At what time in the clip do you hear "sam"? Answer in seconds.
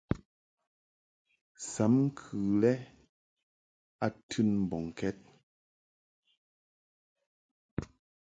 1.69-1.93